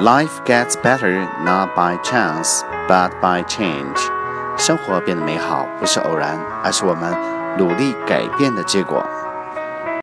[0.00, 3.98] Life gets better not by chance, but by change.
[4.56, 7.12] 生活变得美好不是偶然，而是我们
[7.58, 9.04] 努力改变的结果。